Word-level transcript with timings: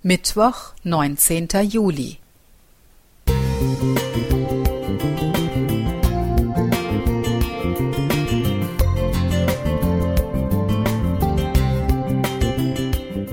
Mittwoch, 0.00 0.74
neunzehnter 0.84 1.60
Juli. 1.60 2.18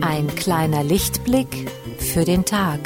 Ein 0.01 0.33
kleiner 0.35 0.83
Lichtblick 0.83 1.69
für 1.99 2.25
den 2.25 2.43
Tag. 2.45 2.79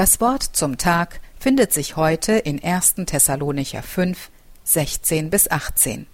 Das 0.00 0.18
Wort 0.18 0.42
zum 0.42 0.78
Tag 0.78 1.20
findet 1.38 1.74
sich 1.74 1.94
heute 1.94 2.32
in 2.32 2.64
1. 2.64 2.94
Thessalonicher 3.04 3.82
5, 3.82 4.30
16 4.64 5.28
bis 5.28 5.50
18. 5.50 6.06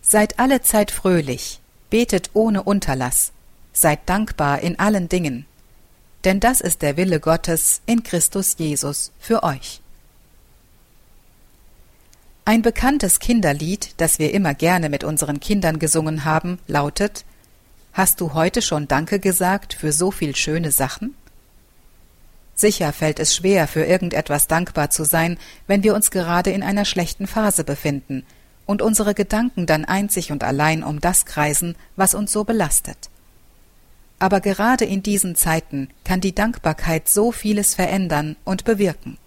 Seid 0.00 0.38
alle 0.38 0.62
Zeit 0.62 0.92
fröhlich, 0.92 1.58
betet 1.90 2.30
ohne 2.34 2.62
Unterlass, 2.62 3.32
seid 3.72 3.98
dankbar 4.08 4.60
in 4.60 4.78
allen 4.78 5.08
Dingen, 5.08 5.44
denn 6.24 6.38
das 6.38 6.60
ist 6.60 6.82
der 6.82 6.96
Wille 6.96 7.18
Gottes 7.18 7.80
in 7.84 8.04
Christus 8.04 8.54
Jesus 8.58 9.10
für 9.18 9.42
euch. 9.42 9.80
Ein 12.44 12.62
bekanntes 12.62 13.18
Kinderlied, 13.18 13.94
das 13.96 14.20
wir 14.20 14.32
immer 14.32 14.54
gerne 14.54 14.88
mit 14.88 15.02
unseren 15.02 15.40
Kindern 15.40 15.80
gesungen 15.80 16.24
haben, 16.24 16.60
lautet 16.68 17.24
Hast 17.92 18.20
du 18.20 18.34
heute 18.34 18.62
schon 18.62 18.86
Danke 18.86 19.18
gesagt 19.18 19.74
für 19.74 19.90
so 19.90 20.12
viel 20.12 20.36
schöne 20.36 20.70
Sachen? 20.70 21.16
Sicher 22.58 22.94
fällt 22.94 23.20
es 23.20 23.36
schwer, 23.36 23.68
für 23.68 23.84
irgendetwas 23.84 24.48
dankbar 24.48 24.88
zu 24.88 25.04
sein, 25.04 25.38
wenn 25.66 25.82
wir 25.82 25.94
uns 25.94 26.10
gerade 26.10 26.50
in 26.50 26.62
einer 26.62 26.86
schlechten 26.86 27.26
Phase 27.26 27.64
befinden 27.64 28.24
und 28.64 28.80
unsere 28.80 29.14
Gedanken 29.14 29.66
dann 29.66 29.84
einzig 29.84 30.32
und 30.32 30.42
allein 30.42 30.82
um 30.82 31.00
das 31.00 31.26
kreisen, 31.26 31.76
was 31.96 32.14
uns 32.14 32.32
so 32.32 32.44
belastet. 32.44 33.10
Aber 34.18 34.40
gerade 34.40 34.86
in 34.86 35.02
diesen 35.02 35.36
Zeiten 35.36 35.90
kann 36.02 36.22
die 36.22 36.34
Dankbarkeit 36.34 37.10
so 37.10 37.30
vieles 37.30 37.74
verändern 37.74 38.36
und 38.44 38.64
bewirken. 38.64 39.18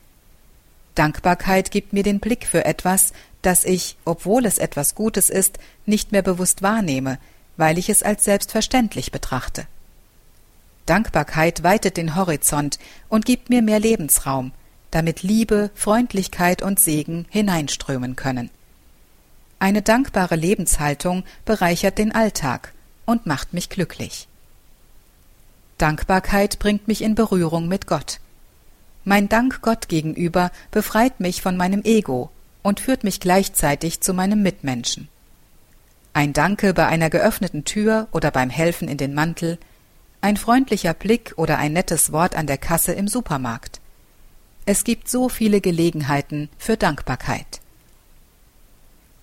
Dankbarkeit 0.95 1.69
gibt 1.69 1.93
mir 1.93 2.01
den 2.01 2.19
Blick 2.19 2.47
für 2.47 2.65
etwas, 2.65 3.13
das 3.43 3.63
ich, 3.63 3.95
obwohl 4.05 4.45
es 4.47 4.57
etwas 4.57 4.95
Gutes 4.95 5.29
ist, 5.29 5.59
nicht 5.85 6.11
mehr 6.11 6.23
bewusst 6.23 6.63
wahrnehme, 6.63 7.19
weil 7.57 7.77
ich 7.77 7.89
es 7.89 8.01
als 8.01 8.23
selbstverständlich 8.23 9.11
betrachte. 9.11 9.67
Dankbarkeit 10.89 11.61
weitet 11.63 11.97
den 11.97 12.15
Horizont 12.15 12.79
und 13.09 13.25
gibt 13.25 13.49
mir 13.49 13.61
mehr 13.61 13.79
Lebensraum, 13.79 14.51
damit 14.91 15.21
Liebe, 15.21 15.69
Freundlichkeit 15.75 16.63
und 16.63 16.79
Segen 16.79 17.27
hineinströmen 17.29 18.15
können. 18.15 18.49
Eine 19.59 19.81
dankbare 19.81 20.35
Lebenshaltung 20.35 21.23
bereichert 21.45 21.97
den 21.97 22.15
Alltag 22.15 22.73
und 23.05 23.27
macht 23.27 23.53
mich 23.53 23.69
glücklich. 23.69 24.27
Dankbarkeit 25.77 26.57
bringt 26.57 26.87
mich 26.87 27.03
in 27.03 27.13
Berührung 27.13 27.67
mit 27.67 27.85
Gott. 27.85 28.19
Mein 29.03 29.29
Dank 29.29 29.61
Gott 29.61 29.89
gegenüber 29.89 30.51
befreit 30.71 31.19
mich 31.19 31.41
von 31.41 31.55
meinem 31.55 31.83
Ego 31.83 32.31
und 32.63 32.79
führt 32.79 33.03
mich 33.03 33.19
gleichzeitig 33.19 34.01
zu 34.01 34.13
meinem 34.13 34.41
Mitmenschen. 34.41 35.07
Ein 36.13 36.33
Danke 36.33 36.73
bei 36.73 36.87
einer 36.87 37.09
geöffneten 37.09 37.63
Tür 37.63 38.07
oder 38.11 38.31
beim 38.31 38.49
Helfen 38.49 38.87
in 38.87 38.97
den 38.97 39.13
Mantel 39.13 39.59
ein 40.21 40.37
freundlicher 40.37 40.93
Blick 40.93 41.33
oder 41.37 41.57
ein 41.57 41.73
nettes 41.73 42.11
Wort 42.11 42.35
an 42.35 42.47
der 42.47 42.57
Kasse 42.57 42.93
im 42.93 43.07
Supermarkt. 43.07 43.79
Es 44.65 44.83
gibt 44.83 45.09
so 45.09 45.29
viele 45.29 45.61
Gelegenheiten 45.61 46.49
für 46.57 46.77
Dankbarkeit. 46.77 47.61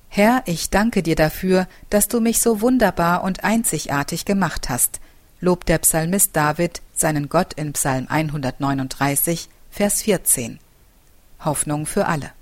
Herr, 0.09 0.43
ich 0.47 0.71
danke 0.71 1.03
dir 1.03 1.15
dafür, 1.15 1.69
dass 1.91 2.09
du 2.09 2.21
mich 2.21 2.41
so 2.41 2.61
wunderbar 2.61 3.23
und 3.23 3.45
einzigartig 3.45 4.25
gemacht 4.25 4.69
hast, 4.71 5.01
lobt 5.41 5.69
der 5.69 5.79
Psalmist 5.79 6.35
David 6.35 6.81
seinen 6.95 7.29
Gott 7.29 7.53
in 7.53 7.75
Psalm 7.75 8.07
139, 8.09 9.49
Vers 9.71 10.03
14. 10.03 10.59
Hoffnung 11.45 11.85
für 11.85 12.07
alle. 12.07 12.33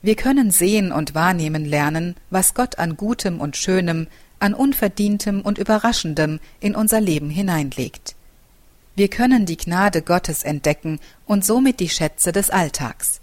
Wir 0.00 0.16
können 0.16 0.50
sehen 0.50 0.92
und 0.92 1.14
wahrnehmen 1.14 1.64
lernen, 1.64 2.16
was 2.30 2.54
Gott 2.54 2.78
an 2.78 2.96
Gutem 2.96 3.40
und 3.40 3.56
Schönem 3.56 4.06
an 4.38 4.54
Unverdientem 4.54 5.40
und 5.40 5.58
Überraschendem 5.58 6.40
in 6.60 6.74
unser 6.74 7.00
Leben 7.00 7.30
hineinlegt. 7.30 8.14
Wir 8.94 9.08
können 9.08 9.46
die 9.46 9.56
Gnade 9.56 10.02
Gottes 10.02 10.42
entdecken 10.42 11.00
und 11.26 11.44
somit 11.44 11.80
die 11.80 11.88
Schätze 11.88 12.32
des 12.32 12.50
Alltags. 12.50 13.20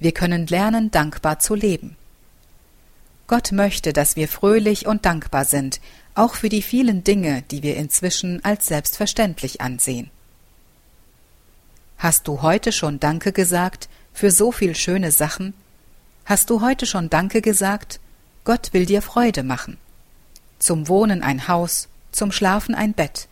Wir 0.00 0.12
können 0.12 0.46
lernen, 0.46 0.90
dankbar 0.90 1.38
zu 1.38 1.54
leben. 1.54 1.96
Gott 3.26 3.52
möchte, 3.52 3.92
dass 3.92 4.16
wir 4.16 4.28
fröhlich 4.28 4.86
und 4.86 5.06
dankbar 5.06 5.44
sind, 5.44 5.80
auch 6.14 6.34
für 6.34 6.48
die 6.48 6.62
vielen 6.62 7.04
Dinge, 7.04 7.42
die 7.50 7.62
wir 7.62 7.76
inzwischen 7.76 8.44
als 8.44 8.66
selbstverständlich 8.66 9.60
ansehen. 9.60 10.10
Hast 11.96 12.28
du 12.28 12.42
heute 12.42 12.70
schon 12.72 13.00
Danke 13.00 13.32
gesagt 13.32 13.88
für 14.12 14.30
so 14.30 14.52
viel 14.52 14.74
schöne 14.74 15.10
Sachen? 15.10 15.54
Hast 16.24 16.50
du 16.50 16.60
heute 16.60 16.86
schon 16.86 17.08
Danke 17.08 17.40
gesagt? 17.40 18.00
Gott 18.44 18.72
will 18.72 18.84
dir 18.84 19.00
Freude 19.00 19.42
machen 19.42 19.78
zum 20.58 20.88
Wohnen 20.88 21.22
ein 21.22 21.48
Haus, 21.48 21.88
zum 22.12 22.32
Schlafen 22.32 22.74
ein 22.74 22.92
Bett, 22.92 23.28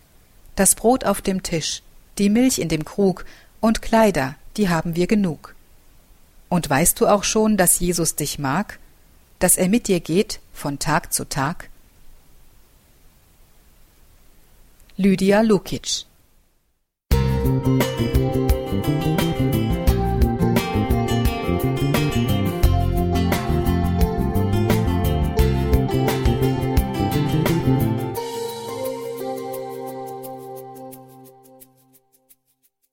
das 0.56 0.75
Brot 0.75 1.05
auf 1.05 1.21
dem 1.21 1.43
Tisch, 1.43 1.83
die 2.19 2.28
Milch 2.28 2.59
in 2.59 2.69
dem 2.69 2.84
Krug 2.84 3.25
und 3.60 3.83
Kleider, 3.83 4.34
die 4.56 4.69
haben 4.69 4.97
wir 4.97 5.06
genug. 5.06 5.55
Und 6.49 6.69
weißt 6.69 7.00
du 7.00 7.06
auch 7.06 7.25
schon, 7.25 7.56
dass 7.56 7.81
Jesus 7.81 8.16
dich 8.16 8.38
mag, 8.38 8.78
dass 9.38 9.56
er 9.56 9.69
mit 9.69 9.88
dir 9.88 10.00
geht 10.00 10.41
von 10.53 10.78
Tag 10.78 11.12
zu 11.12 11.28
Tag? 11.28 11.71
Lydia 14.97 15.41
Lukic 15.41 16.04